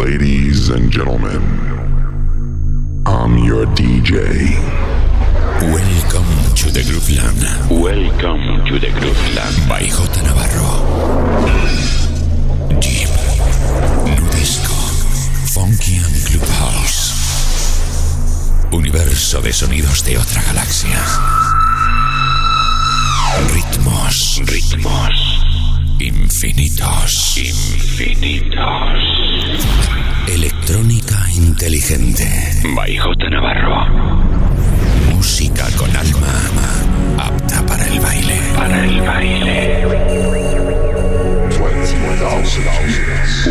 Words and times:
Ladies 0.00 0.70
and 0.70 0.90
gentlemen, 0.90 1.42
I'm 3.04 3.36
your 3.36 3.66
DJ. 3.66 4.56
Welcome 5.60 6.54
to 6.56 6.70
the 6.72 6.80
Grooveland. 6.88 7.44
Welcome 7.68 8.64
to 8.64 8.78
the 8.78 8.88
Grooveland. 8.96 9.68
By 9.68 9.82
J. 9.82 10.22
Navarro. 10.24 10.70
Deep, 12.80 13.12
Nudisco, 14.16 14.72
Funky 15.52 15.98
and 15.98 16.16
Clubhouse. 16.24 17.12
Universo 18.72 19.42
de 19.42 19.52
sonidos 19.52 20.02
de 20.02 20.16
otra 20.16 20.42
galaxia. 20.44 20.98
Ritmos, 23.52 24.40
ritmos. 24.46 25.39
Infinitos, 26.00 27.36
infinitos. 27.36 28.56
Electrónica 30.26 31.30
inteligente. 31.36 32.24
By 32.74 32.96
J. 32.96 33.28
Navarro. 33.28 33.84
Música 35.10 35.66
con 35.76 35.94
alma, 35.94 36.24
apta 37.18 37.66
para 37.66 37.86
el 37.86 38.00
baile. 38.00 38.40
Para 38.56 38.82
el 38.82 39.00
baile. 39.02 39.86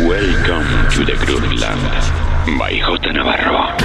Welcome 0.08 0.88
to 0.92 1.04
the 1.04 1.14
Grooveland. 1.24 2.58
By 2.58 2.80
J. 2.80 3.12
Navarro. 3.12 3.76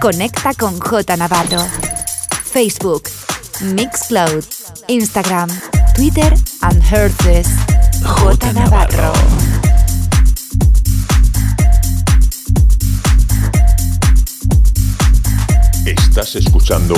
Conecta 0.00 0.54
con 0.54 0.78
J 0.78 1.16
Navarro. 1.16 1.66
Facebook, 2.44 3.10
Mixcloud, 3.60 4.44
Instagram, 4.86 5.48
Twitter 5.96 6.32
and 6.60 6.80
Herces. 6.82 7.48
J 8.04 8.52
Navarro. 8.52 9.12
Estás 15.84 16.36
escuchando 16.36 16.94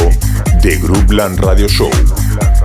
The 0.60 0.76
Groupland 0.76 1.40
Radio 1.40 1.68
Show 1.68 1.90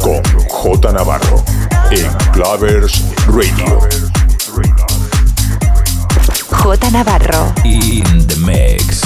con 0.02 0.22
J 0.50 0.91
Navarro 0.91 1.44
en 1.91 2.11
Clavers 2.33 3.03
Radio. 3.28 3.80
J 6.50 6.91
Navarro. 6.91 7.53
In 7.63 8.28
the 8.28 8.36
mix. 8.38 9.05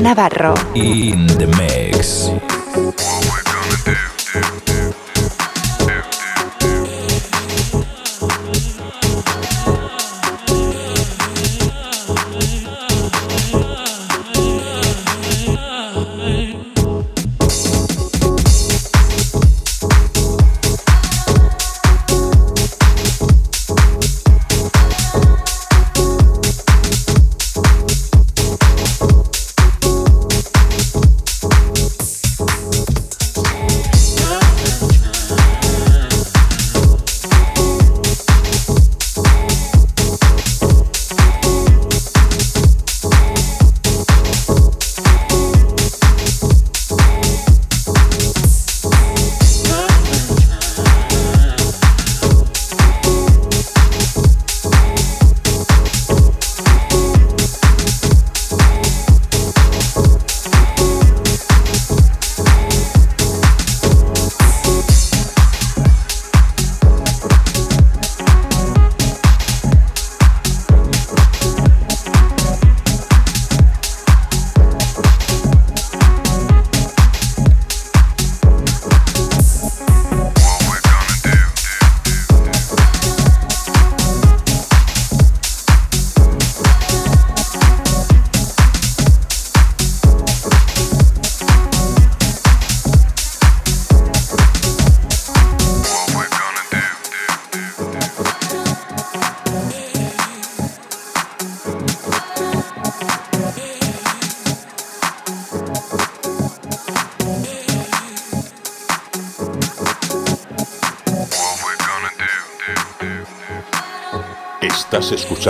Navarro. 0.00 0.54
In 0.74 1.26
the 1.26 1.46
mix. 1.58 2.39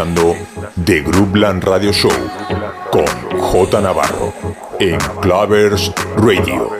Escuchando 0.01 0.35
The 0.85 1.03
Groupland 1.03 1.63
Radio 1.63 1.93
Show 1.93 2.11
con 2.91 3.05
J 3.39 3.81
Navarro 3.83 4.33
en 4.79 4.99
Clavers 5.21 5.93
Radio. 6.17 6.80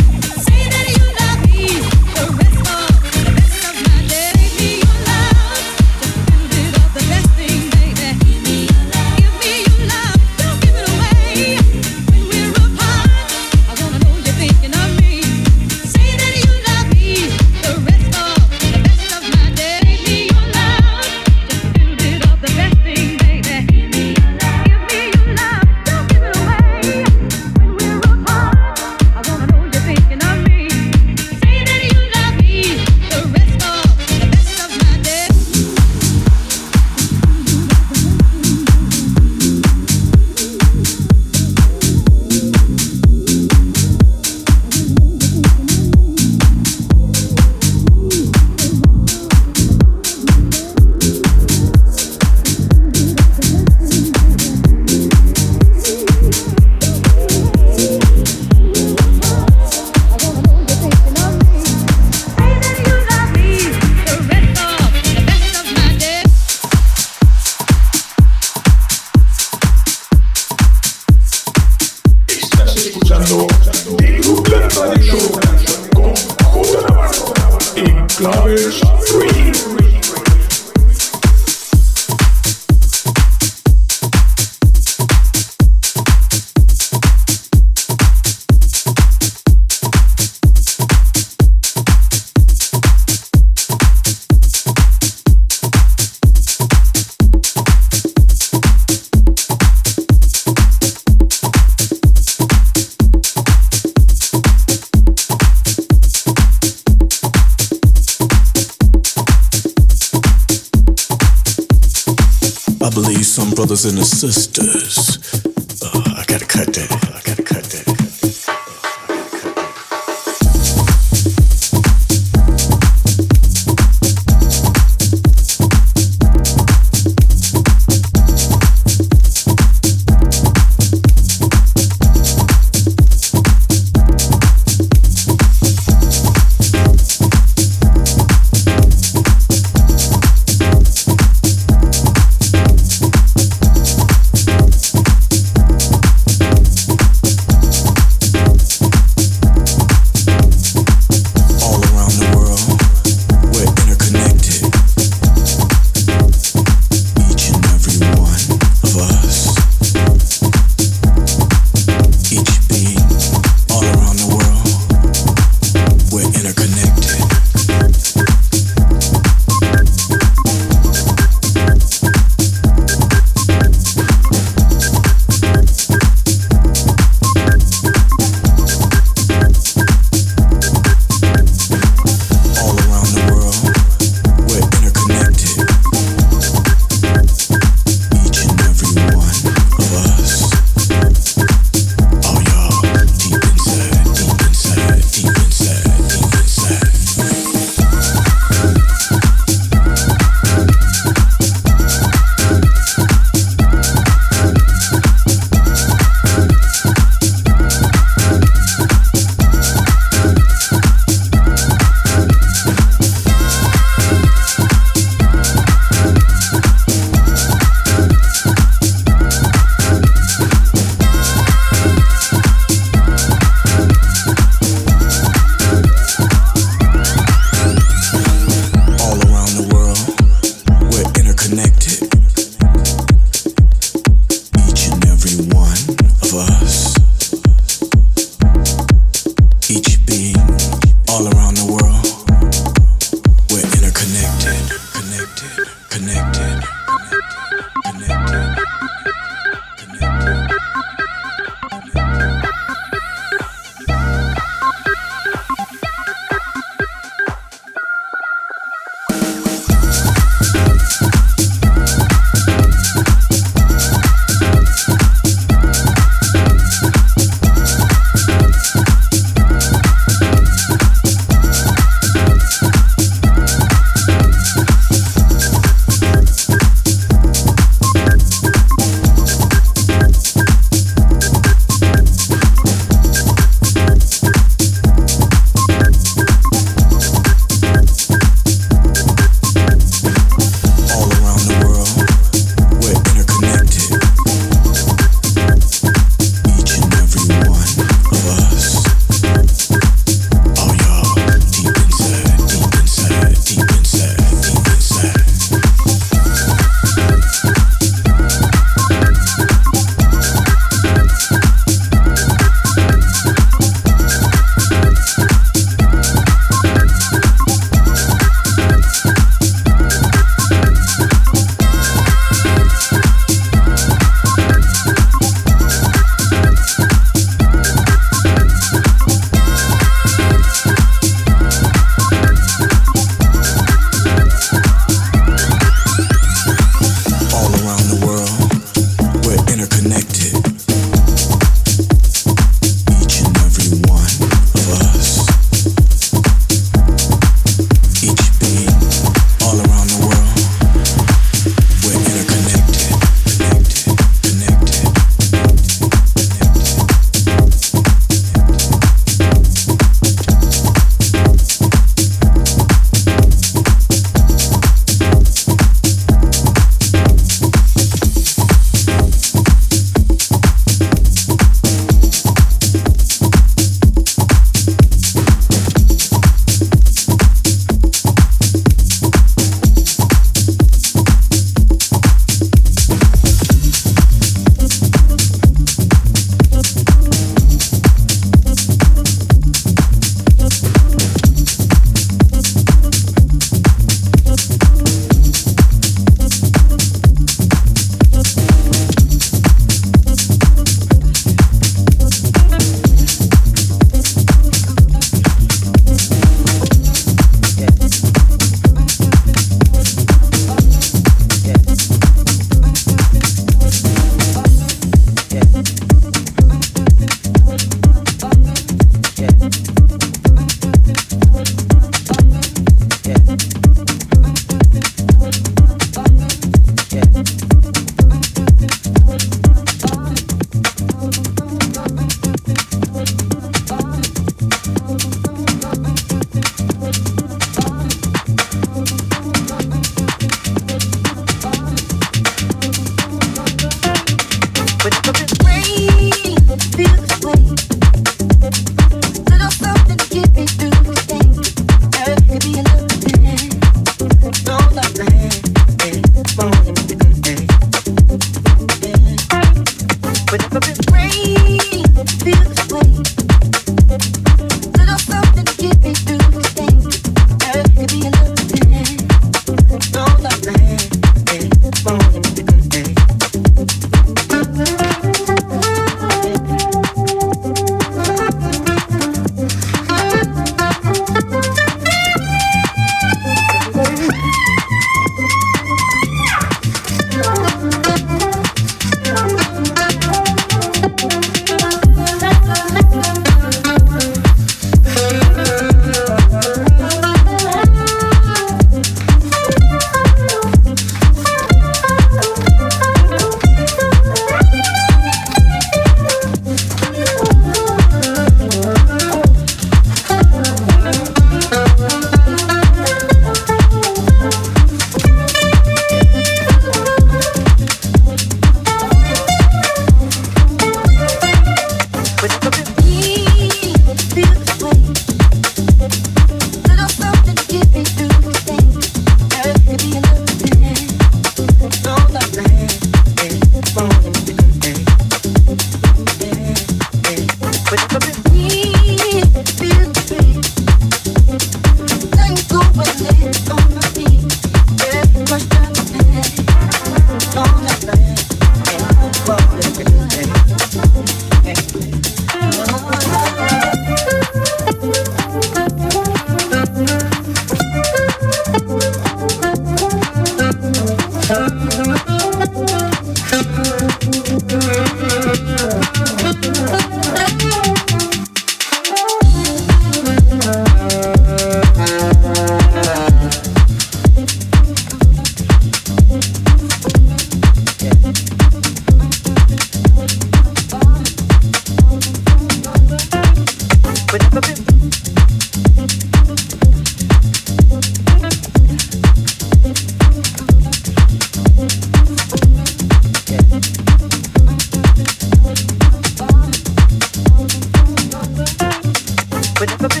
But 599.61 599.69
never 599.69 599.89
been 599.89 600.00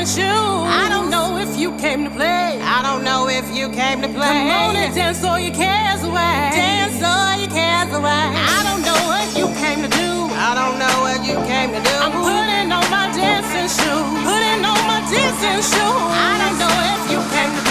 tennis 0.00 0.14
shoes. 0.14 0.24
I 0.24 0.88
don't 0.88 1.10
know 1.10 1.36
if 1.36 1.58
you 1.58 1.76
came 1.76 2.04
to 2.04 2.10
play. 2.10 2.60
I 2.62 2.82
don't 2.82 3.04
know 3.04 3.28
if 3.28 3.54
you 3.54 3.68
came 3.68 4.00
to 4.02 4.08
play. 4.08 4.48
Come 4.48 4.50
on 4.50 4.76
and 4.76 4.94
dance 4.94 5.22
all 5.24 5.38
your 5.38 5.54
cares 5.54 6.02
away. 6.02 6.50
Dance 6.56 7.02
all 7.02 7.36
your 7.38 7.50
cares 7.50 7.92
away. 7.92 8.24
I 8.56 8.60
don't 8.64 8.82
know 8.82 9.00
what 9.12 9.28
you 9.36 9.46
came 9.60 9.82
to 9.82 9.88
do. 9.88 10.10
I 10.48 10.54
don't 10.54 10.78
know 10.78 10.94
what 11.04 11.20
you 11.24 11.36
came 11.46 11.72
to 11.72 11.80
do. 11.82 11.96
I'm 12.00 12.12
putting 12.12 12.72
on 12.72 12.86
my 12.90 13.12
dancing 13.12 13.68
shoes. 13.68 14.08
Putting 14.24 14.64
on 14.64 14.80
my 14.88 15.00
dancing 15.12 15.62
shoes. 15.72 16.08
I 16.16 16.32
don't 16.40 16.56
know 16.62 16.74
if 16.94 17.02
you 17.12 17.18
came 17.34 17.52
to 17.56 17.62
play. 17.62 17.69